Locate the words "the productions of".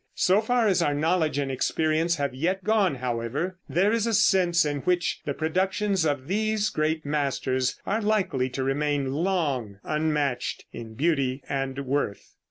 5.25-6.27